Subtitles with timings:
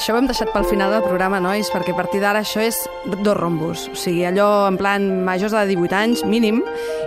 [0.00, 2.76] Això ho hem deixat pel final del programa, nois, perquè a partir d'ara això és
[3.04, 3.82] dos rombos.
[3.92, 6.62] O sigui, allò en plan majors de 18 anys, mínim,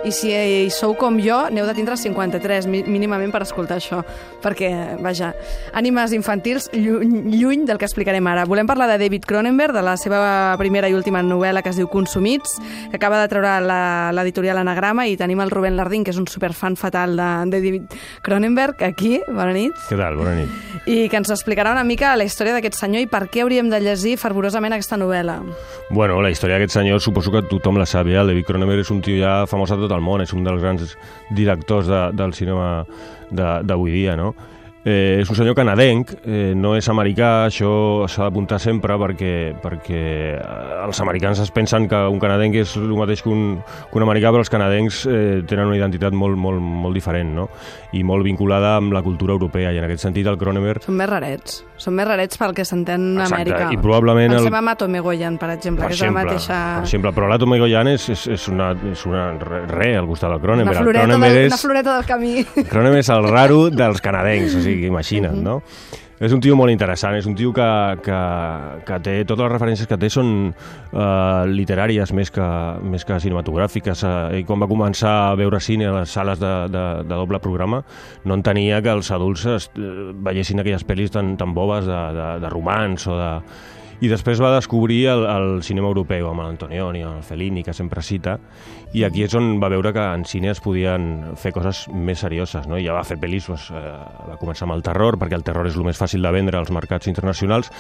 [0.06, 4.04] i si hi sou com jo, n'heu de tindre 53, mínimament, per escoltar això.
[4.44, 4.70] Perquè,
[5.02, 5.32] vaja,
[5.74, 8.44] ànimes infantils lluny, lluny del que explicarem ara.
[8.46, 11.90] Volem parlar de David Cronenberg, de la seva primera i última novel·la que es diu
[11.90, 12.60] Consumits,
[12.92, 13.56] que acaba de treure
[14.14, 17.98] l'editorial Anagrama, i tenim el Rubén Lardín, que és un superfan fatal de, de David
[18.22, 19.16] Cronenberg, aquí.
[19.34, 19.82] Bona nit.
[19.90, 20.22] Què tal?
[20.22, 20.62] Bona nit.
[20.86, 23.72] I que ens explicarà una mica la història d'aquest aquest senyor i per què hauríem
[23.72, 25.40] de llegir fervorosament aquesta novel·la?
[25.90, 28.20] Bueno, la història d'aquest senyor suposo que tothom la sap, eh?
[28.22, 30.62] El David Cronenberg és un tio ja famós a tot el món, és un dels
[30.62, 30.94] grans
[31.34, 32.86] directors de, del cinema
[33.34, 34.36] d'avui dia, no?
[34.84, 40.02] Eh, és un senyor canadenc, eh, no és americà, això s'ha d'apuntar sempre perquè, perquè
[40.36, 44.04] eh, els americans es pensen que un canadenc és el mateix que un, que un
[44.04, 47.48] americà, però els canadencs eh, tenen una identitat molt, molt, molt diferent, no?
[47.96, 50.84] I molt vinculada amb la cultura europea, i en aquest sentit el Cronenberg...
[50.84, 53.72] Són més rarets, són més rarets pel que s'entén a Amèrica.
[53.72, 54.36] i probablement...
[54.36, 54.60] Pensem el...
[54.60, 56.60] en Atom Egoyan, per exemple, per que exemple, és la mateixa...
[56.82, 60.44] Per exemple, però l'Atom Egoyan és, és, és, una, és una re, al costat del
[60.44, 60.76] Cronenberg.
[60.76, 62.36] Una floreta, del, és, una floreta del camí.
[62.68, 65.62] Cronenberg és el raro dels canadencs, o sigui, sigui, imagina't, no?
[66.24, 67.68] És un tio molt interessant, és un tio que,
[68.06, 68.20] que,
[68.88, 72.46] que té, totes les referències que té són uh, literàries més que,
[72.94, 74.06] més que cinematogràfiques.
[74.08, 77.42] Uh, ell quan va començar a veure cine a les sales de, de, de doble
[77.44, 77.82] programa
[78.24, 82.28] no entenia que els adults es, uh, veiessin aquelles pel·lis tan, tan bobes de, de,
[82.46, 83.32] de romans o de
[84.04, 88.38] i després va descobrir el, el cinema europeu amb l'Antonioni, el Fellini, que sempre cita,
[88.94, 92.68] i aquí és on va veure que en cine es podien fer coses més serioses,
[92.70, 92.78] no?
[92.78, 93.94] I ja va fer pel·lis, doncs, eh,
[94.28, 96.70] va començar amb el terror, perquè el terror és el més fàcil de vendre als
[96.76, 97.72] mercats internacionals,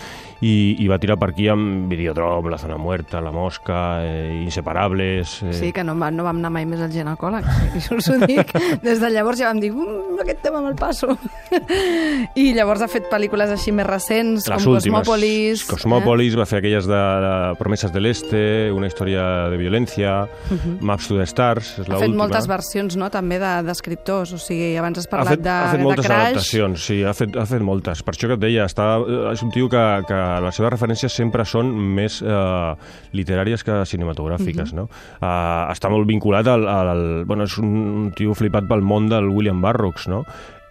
[0.41, 5.35] i, i va tirar per aquí amb Videodrome, La zona muerta, La mosca, eh, Inseparables...
[5.43, 5.53] Eh...
[5.59, 7.45] Sí, que no, no vam anar mai més al ginecòleg,
[7.77, 8.55] i us ho dic.
[8.81, 11.13] Des de llavors ja vam dir, mmm, aquest tema me'l passo.
[12.41, 15.67] I llavors ha fet pel·lícules així més recents, Les com últimes, Cosmòpolis...
[15.69, 18.41] Cosmòpolis, Metropolis, va fer aquelles de, de Promeses de l'Este,
[18.73, 20.81] una història de violència, uh -huh.
[20.81, 21.97] Maps to the Stars, és l'última.
[21.97, 25.41] Ha fet moltes versions, no?, també d'escriptors, de, o sigui, abans has parlat ha fet,
[25.41, 26.21] de, ha fet de moltes Crash.
[26.21, 28.03] adaptacions, sí, ha fet, ha fet moltes.
[28.03, 29.01] Per això que et deia, està,
[29.33, 32.75] és un tio que, que les seves referències sempre són més eh,
[33.13, 34.75] literàries que cinematogràfiques, uh -huh.
[34.75, 34.89] no?
[35.21, 37.25] Uh, està molt vinculat al, al...
[37.25, 40.25] Bueno, és un tio flipat pel món del William Burroughs, no?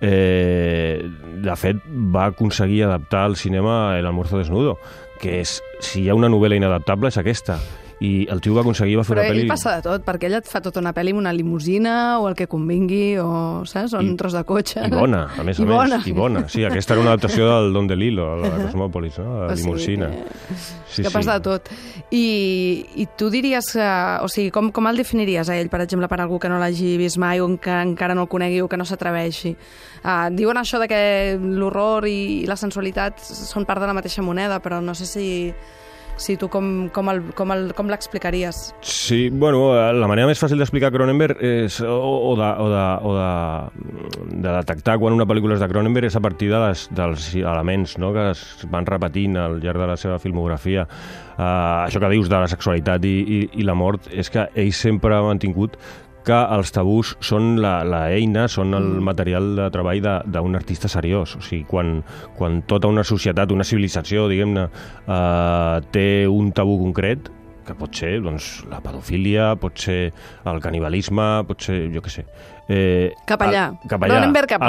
[0.05, 1.09] Eh,
[1.43, 4.79] de fet, va aconseguir adaptar al cinema El almuerzo desnudo,
[5.23, 7.61] que és, si hi ha una novel·la inadaptable és aquesta
[8.03, 9.45] i el tio va aconseguir, va fer Però una pel·li...
[9.47, 12.27] Però passa de tot, perquè ell et fa tota una pel·li amb una limusina o
[12.31, 13.95] el que convingui, o, saps?
[13.95, 14.83] O I, un tros de cotxe.
[14.89, 15.77] I bona, a més I a més.
[15.77, 15.99] Bona.
[16.11, 16.43] I bona.
[16.51, 19.37] Sí, aquesta era una adaptació del Don DeLillo, la de Cosmòpolis, no?
[19.47, 20.09] La limusina.
[20.91, 21.71] Sí, que passa de tot.
[22.11, 22.25] I,
[23.05, 23.91] I tu diries que...
[24.27, 26.97] O sigui, com, com el definiries a ell, per exemple, per algú que no l'hagi
[27.01, 29.55] vist mai o que encara no el conegui o que no s'atreveixi?
[30.03, 31.03] Uh, diuen això de que
[31.39, 35.29] l'horror i la sensualitat són part de la mateixa moneda, però no sé si
[36.21, 38.61] Sí, tu com, com, el, com, el, com l'explicaries?
[38.85, 41.97] Sí, bueno, la manera més fàcil d'explicar Cronenberg és, o,
[42.31, 46.19] o, de, o, de, o de, de detectar quan una pel·lícula és de Cronenberg és
[46.19, 48.13] a partir de les, dels elements no?
[48.15, 50.87] que es van repetint al llarg de la seva filmografia.
[51.33, 54.73] Uh, això que dius de la sexualitat i, i, i la mort és que ell
[54.77, 55.79] sempre ha mantingut
[56.27, 59.05] que els tabús són la, la eina, són el mm.
[59.11, 61.37] material de treball d'un artista seriós.
[61.39, 62.01] O sigui, quan,
[62.39, 64.67] quan tota una societat, una civilització, diguem-ne,
[65.07, 67.31] eh, té un tabú concret,
[67.63, 70.01] que pot ser doncs, la pedofília, pot ser
[70.51, 72.27] el canibalisme, pot ser, jo què sé...
[72.73, 73.69] Eh, cap allà.
[73.73, 74.21] A, cap allà.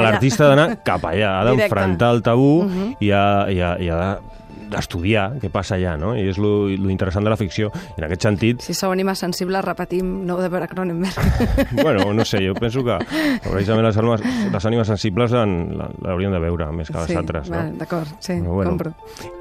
[0.03, 2.87] L'artista ha d'anar cap allà, ha d'enfrontar el tabú uh -huh.
[2.99, 6.13] i ha, i ha, i ha de d'estudiar què passa allà, no?
[6.17, 7.71] I és lo, lo interessant de la ficció.
[7.95, 8.63] I en aquest sentit...
[8.65, 11.19] Si sou ànimes sensibles, repetim, no heu de veure Cronenberg.
[11.83, 12.97] bueno, no sé, jo penso que
[13.45, 17.49] precisament les, ànimes, les ànimes sensibles l'haurien de veure, més que les sí, altres.
[17.53, 17.63] No?
[17.79, 18.93] D'acord, sí, bueno, compro.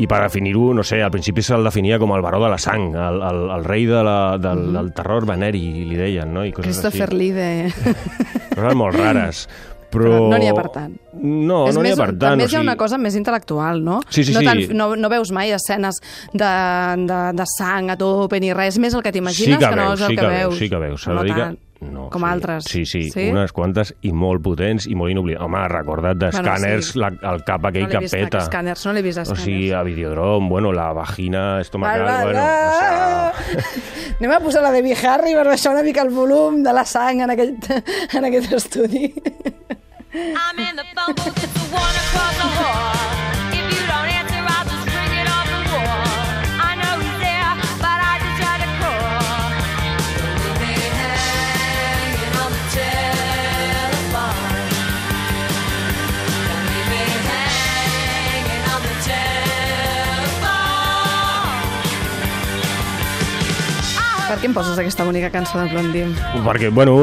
[0.02, 2.92] I per definir-ho, no sé, al principi se'l definia com el baró de la sang,
[2.92, 4.78] el, el, el rei de la, del, mm -hmm.
[4.78, 6.44] del terror veneri, li deien, no?
[6.44, 7.18] I coses Christopher així.
[7.18, 7.94] Lee de...
[8.54, 9.48] Coses molt rares.
[9.92, 10.08] Però...
[10.08, 10.94] però no n'hi ha per tant.
[11.20, 12.36] No, és no n'hi ha per tant.
[12.36, 12.56] També o sigui...
[12.56, 14.00] hi ha una cosa més intel·lectual, no?
[14.08, 14.76] Sí, sí, no, tant, sí.
[14.76, 16.00] no, no veus mai escenes
[16.32, 16.52] de,
[17.08, 19.90] de, de sang a tope ni res, més el que t'imagines sí que, que no
[19.90, 20.56] veus, és el sí que, que veus.
[20.62, 21.60] Sí que veus, no tant.
[21.82, 22.64] No, com sí, altres.
[22.70, 25.48] Sí, sí, sí, unes quantes i molt potents i molt inoblidables.
[25.48, 27.26] Home, recorda't d'escàners, bueno, sí.
[27.32, 28.44] el cap aquell no que peta.
[28.46, 32.38] Escàners, no l'he vist O sigui, a Videodrome, bueno, la vagina estomacal, va, va, bueno...
[32.38, 33.32] O sea...
[34.22, 37.24] Anem a posar la de Harry per baixar una mica el volum de la sang
[37.24, 37.66] en aquest,
[38.16, 39.08] en aquest estudi.
[40.14, 42.91] I'm in the phone booth, it's the one across the hall.
[64.32, 66.06] Per què em poses aquesta bonica cançó de Blondie?
[66.46, 66.94] Perquè, bueno,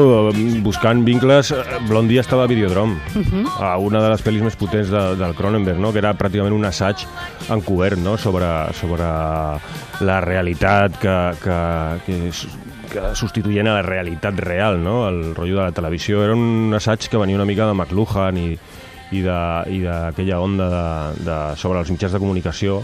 [0.64, 3.44] buscant vincles, eh, Blondie estava a Videodrome, uh -huh.
[3.62, 5.92] a una de les pel·lis més potents de, del Cronenberg, no?
[5.92, 7.06] que era pràcticament un assaig
[7.48, 8.16] encobert no?
[8.16, 9.04] sobre, sobre
[10.00, 11.58] la realitat que, que,
[12.04, 12.48] que, és,
[12.90, 15.08] que substituïen a la realitat real, no?
[15.08, 16.24] el rotllo de la televisió.
[16.24, 18.58] Era un assaig que venia una mica de McLuhan i,
[19.12, 22.82] i d'aquella onda de, de, sobre els mitjans de comunicació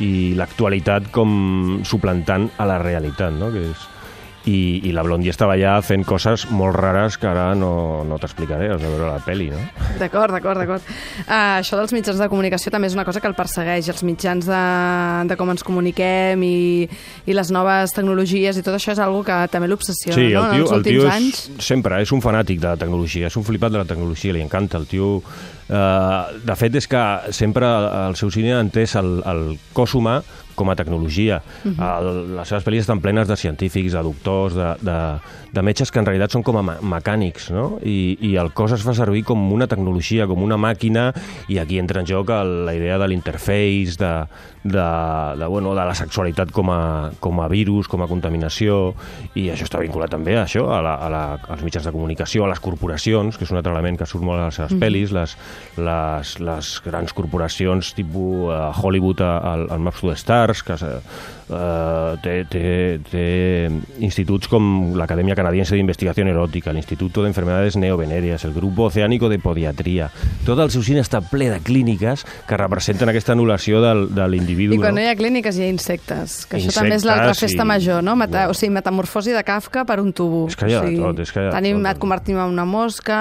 [0.00, 3.50] i l'actualitat com suplantant a la realitat, no?
[3.52, 3.88] que és
[4.50, 8.72] i, i la Blondie estava allà fent coses molt rares que ara no, no t'explicaré,
[8.74, 9.60] has de veure la pel·li, no?
[10.00, 10.88] D'acord, d'acord, d'acord.
[11.26, 14.48] Uh, això dels mitjans de comunicació també és una cosa que el persegueix, els mitjans
[14.48, 14.62] de,
[15.30, 16.88] de com ens comuniquem i,
[17.26, 20.44] i les noves tecnologies i tot això és algo que també l'obsessiona, sí, no?
[20.48, 21.64] el tio, en els el tio últims és, anys.
[21.70, 24.82] sempre és un fanàtic de la tecnologia, és un flipat de la tecnologia, li encanta,
[24.82, 25.18] el tio...
[25.72, 27.02] Eh, de fet, és que
[27.32, 27.68] sempre
[28.08, 30.18] el seu cine ha entès el, el cos humà
[30.54, 31.42] com a tecnologia.
[31.64, 31.98] Uh -huh.
[31.98, 35.18] el, les seves pel·lis estan plenes de científics, de doctors, de, de,
[35.52, 37.78] de metges que en realitat són com a mecànics, no?
[37.84, 41.12] I, I el cos es fa servir com una tecnologia, com una màquina,
[41.48, 44.26] i aquí entra en joc el, la idea de l'interface, de,
[44.64, 44.86] de,
[45.38, 48.94] de, bueno, de la sexualitat com a, com a virus, com a contaminació,
[49.34, 52.44] i això està vinculat també a això, a, la, a la, als mitjans de comunicació,
[52.44, 54.80] a les corporacions, que és un altre element que surt molt a les seves -huh.
[54.80, 55.36] pel·lis, les,
[55.76, 60.10] les, les grans corporacions tipus uh, Hollywood al, al Maps to
[60.46, 60.74] the Stars, que
[61.52, 63.70] uh, té, té, té
[64.02, 70.08] instituts com l'Acadèmia Canadiense d'Investigació Eròtica, l'Instituto de Enfermedades Neovenèreas, el Grup Oceànico de Podiatria.
[70.46, 74.76] Tot el seu cine està ple de clíniques que representen aquesta anul·lació del, de l'individu.
[74.76, 75.00] I quan no?
[75.00, 77.68] no hi ha clíniques hi ha insectes, que Insectes, això també és l'altra festa i-
[77.68, 78.16] major, no?
[78.16, 78.50] Meta, Bueno.
[78.52, 80.46] O sigui, metamorfosi de Kafka per un tubo.
[80.48, 81.90] És que hi ha o sigui, tot, és que hi ha tenim, tot.
[81.92, 83.18] Et convertim en una mosca...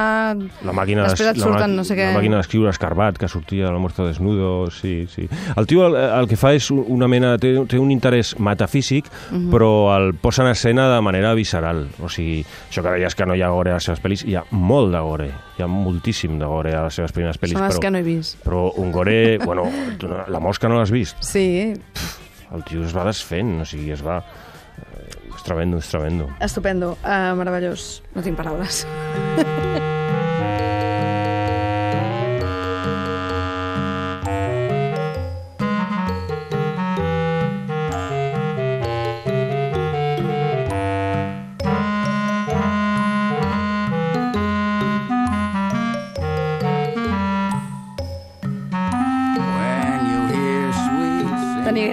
[0.65, 2.07] La màquina, Després et surten no sé què...
[2.13, 5.27] la màquina d'escriure escarbat que sortia de la muerte desnudo, sí, sí.
[5.57, 7.33] El tio el, el que fa és una mena...
[7.41, 9.49] Té, té un interès metafísic, Mhm.
[9.51, 11.83] però el posa en escena de manera visceral.
[12.01, 14.35] O sigui, això que deies que no hi ha gore a les seves pel·lis, hi
[14.39, 15.29] ha molt de gore.
[15.59, 17.53] Hi ha moltíssim de gore a les seves primeres pel·lis.
[17.59, 18.39] Són les però, que no he vist.
[18.45, 19.37] però un gore...
[19.45, 19.67] Bueno,
[20.31, 21.17] la mosca no l'has vist?
[21.21, 21.73] Sí,
[22.51, 24.17] El tio es va desfent, o sigui, es va...
[24.19, 26.27] eh, És tremendo, és tremendo.
[26.39, 28.01] estupendo, uh, meravellós.
[28.13, 28.85] No tinc paraules.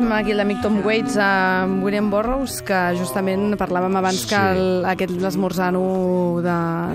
[0.08, 5.12] Tenim aquí l'amic Tom Waits amb William Burroughs, que justament parlàvem abans que el, aquest
[5.20, 5.82] l'esmorzano
[6.40, 6.54] de,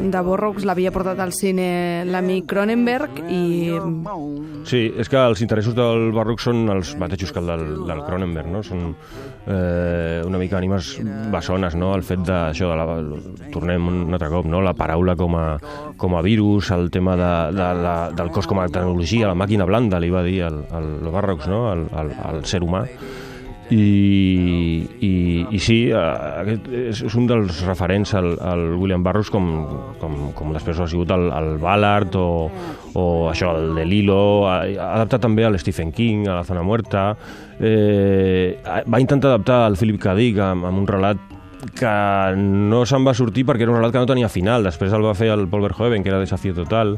[0.09, 1.67] de Burroughs l'havia portat al cine
[2.09, 3.43] l'amic Cronenberg i
[4.65, 8.49] Sí, és que els interessos del Barroc són els mateixos que el del, del Cronenberg,
[8.49, 8.63] no?
[8.65, 8.95] Són
[9.47, 10.93] eh, una mica ànimes
[11.33, 11.93] bessones, no?
[11.97, 14.61] El fet d'això, de la, tornem un altre cop, no?
[14.63, 15.47] La paraula com a,
[15.97, 19.67] com a virus, el tema de, de la, del cos com a tecnologia, la màquina
[19.69, 21.65] blanda, li va dir el, el, el Barrocs, no?
[21.73, 22.85] El, el, el ser humà.
[23.73, 25.11] I, i,
[25.55, 25.99] i sí, eh,
[26.43, 29.47] aquest és, és un dels referents al, al William Burroughs com,
[30.01, 32.27] com, com després ha sigut el, el Ballard o,
[32.99, 34.19] o això, el de Lilo,
[34.51, 34.59] ha,
[34.91, 37.07] adaptat també al Stephen King, a La zona muerta,
[37.57, 40.17] eh, va intentar adaptar al Philip K.
[40.19, 41.29] Dick amb, amb un relat
[41.79, 41.93] que
[42.37, 45.15] no se'n va sortir perquè era un relat que no tenia final, després el va
[45.17, 46.97] fer el Paul Verhoeven, que era Desafío Total,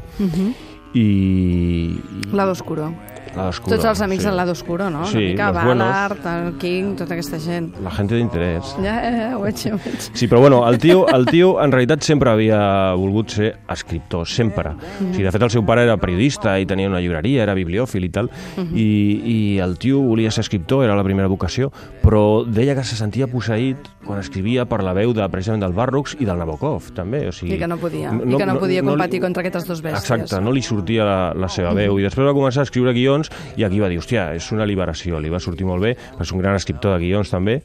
[0.92, 1.06] i...
[1.06, 2.90] i Lado Oscuro.
[3.34, 4.28] Oscuro, Tots els amics sí.
[4.28, 5.04] del Lado Oscuro, no?
[5.06, 5.88] Sí, Una mica buenos.
[5.88, 7.74] Ballard, el King, tota aquesta gent.
[7.82, 8.74] La gente de interés.
[8.78, 10.08] Ja, ja, ja, ho veig, ho veig.
[10.12, 14.70] Sí, però bueno, el tio, el tio en realitat sempre havia volgut ser escriptor, sempre.
[14.76, 18.06] O sigui, de fet, el seu pare era periodista i tenia una llibreria, era bibliòfil
[18.06, 18.30] i tal,
[18.72, 18.86] i,
[19.26, 23.28] i el tio volia ser escriptor, era la primera vocació, però deia que se sentia
[23.28, 27.24] posseït quan escrivia per la veu de, precisament del Barrocs i del Nabokov, també.
[27.26, 30.04] O sigui, I que no podia, i que no podia competir contra aquestes dues bèsties.
[30.06, 31.98] Exacte, no li sortia la, la seva veu.
[31.98, 33.15] I després va començar a escriure guions
[33.56, 36.38] i aquí va dir, hòstia, és una liberació, li va sortir molt bé, és un
[36.42, 37.60] gran escriptor de guions també,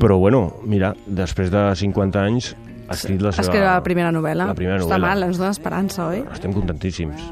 [0.00, 2.54] però bueno, mira, després de 50 anys
[2.88, 3.46] ha escrit la seva...
[3.46, 4.46] Escriure la primera novel·la.
[4.52, 5.06] La primera Està novel·la.
[5.08, 6.24] mal, ens dona esperança, oi?
[6.32, 7.22] Estem contentíssims.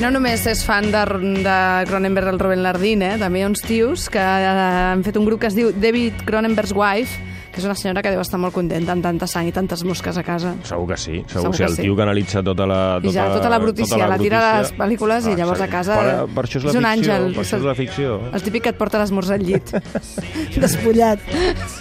[0.00, 1.00] No només és fan de,
[1.44, 1.56] de
[1.90, 3.16] Cronenberg el Ruben Lardín, eh?
[3.20, 4.54] també hi ha uns tios que eh,
[4.94, 8.12] han fet un grup que es diu David Cronenberg's Wife, que és una senyora que
[8.14, 10.54] deu estar molt contenta amb tanta sang i tantes mosques a casa.
[10.64, 11.18] Segur que sí.
[11.28, 11.82] Segur, Segur que que El sí.
[11.84, 12.78] tio que analitza tota la...
[13.02, 14.78] I ja, tota la brutícia, la tira a les brutícia.
[14.84, 17.34] pel·lícules i Ah, llavors a casa Per, per això és, la és un ficció, àngel.
[17.34, 18.16] Per això és la ficció.
[18.32, 19.74] El típic que et porta l'esmorzar al llit.
[20.64, 21.26] Despullat.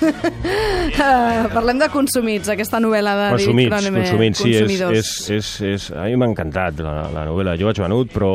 [0.97, 4.09] uh, parlem de consumits, aquesta novel·la de David Consumits, Cronenberg.
[4.09, 7.57] consumits, sí, és, és, és, és, a mi m'ha encantat la, la novel·la.
[7.59, 8.31] Jo vaig venut, però,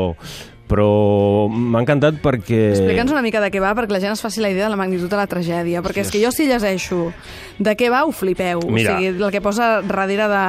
[0.66, 2.71] però m'ha encantat perquè...
[2.73, 4.78] Explica'ns una mica de què va, perquè la gent es faci la idea de la
[4.80, 7.12] magnitud de la tragèdia, perquè és que jo si llegeixo
[7.59, 8.62] de què va, ho flipeu.
[8.73, 8.94] Mira.
[8.97, 10.40] o sigui, el que posa darrere de...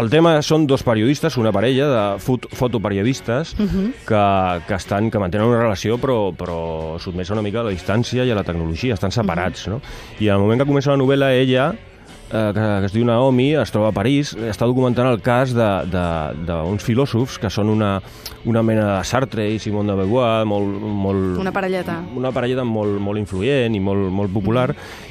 [0.00, 3.68] El tema són dos periodistes, una parella de fot fotoperiodistes uh Mhm.
[3.68, 3.92] -huh.
[4.08, 8.24] que, que, estan, que mantenen una relació però, però sotmesa una mica a la distància
[8.24, 9.74] i a la tecnologia, estan separats, Mhm.
[9.74, 9.80] no?
[10.20, 11.74] I al moment que comença la novel·la, ella
[12.32, 17.38] eh, que, es diu Naomi, es troba a París, està documentant el cas d'uns filòsofs
[17.42, 17.96] que són una,
[18.48, 21.98] una mena de Sartre i Simone de Beauvoir, molt, molt, Una parelleta.
[22.16, 24.70] una parelleta molt, molt influent i molt, molt popular,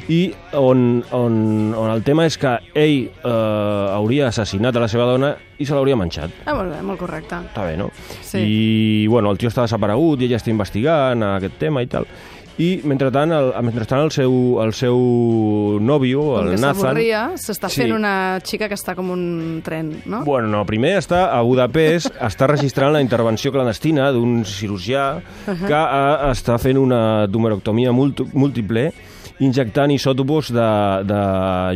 [0.10, 1.36] i on, on,
[1.78, 5.76] on el tema és que ell eh, hauria assassinat a la seva dona i se
[5.76, 6.32] l'hauria menjat.
[6.48, 7.36] Ah, molt bé, molt correcte.
[7.52, 7.90] Està bé, no?
[8.24, 8.40] Sí.
[8.40, 12.08] I, bueno, el tio està desaparegut i ella està investigant aquest tema i tal.
[12.60, 14.98] I, mentrestant, el, mentrestant el, seu, el seu
[15.80, 16.82] nòvio, Com el que Nathan...
[16.82, 17.82] s'avorria, s'està Sí.
[17.86, 18.13] fent una
[18.44, 20.24] xica que està com un tren, no?
[20.28, 26.32] Bueno, no, primer està a Budapest, està registrant la intervenció clandestina d'un cirurgià que uh,
[26.34, 28.89] està fent una tumeroctomia múlt múltiple
[29.39, 30.69] injectant isòtopos de,
[31.08, 31.19] de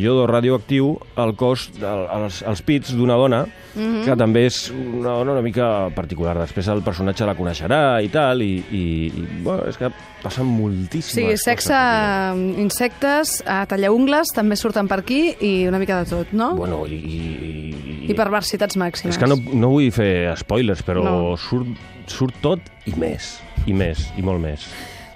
[0.04, 5.32] iodo radioactiu al cos, al, als, als pits d'una dona, que també és una dona
[5.38, 6.36] una mica particular.
[6.44, 9.90] Després el personatge la coneixerà i tal, i, i, i bueno, és que
[10.22, 12.60] passen moltíssimes Sí, sexe, coses.
[12.62, 16.54] insectes, eh, tallaungles també surten per aquí i una mica de tot, no?
[16.60, 19.16] Bueno, i, i, I perversitats màximes.
[19.16, 21.38] És que no, no vull fer spoilers, però no.
[21.40, 21.72] surt,
[22.12, 24.68] surt tot i més, i més, i molt més.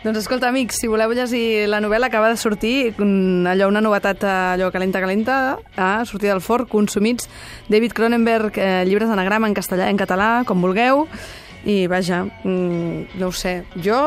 [0.07, 4.21] Doncs escolta, amics, si voleu llegir la novel·la, acaba de sortir mm, allò, una novetat
[4.23, 7.27] eh, allò calenta, calenta, a sortir del forn, consumits,
[7.67, 11.03] David Cronenberg, eh, llibres d'anagrama en castellà en català, com vulgueu,
[11.67, 13.99] i vaja, mm, no ho sé, jo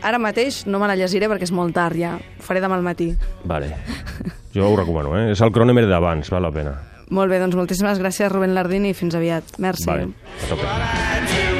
[0.00, 2.88] ara mateix no me la llegiré perquè és molt tard ja, ho faré demà al
[2.88, 3.12] matí.
[3.44, 3.74] Vale.
[4.52, 5.30] Jo ho recomano, eh?
[5.32, 6.74] És el Cronenberg d'abans, val la pena.
[7.12, 9.56] Molt bé, doncs moltíssimes gràcies, Rubén Lardín, i fins aviat.
[9.60, 9.88] Merci.
[9.88, 11.51] Vale, a tope.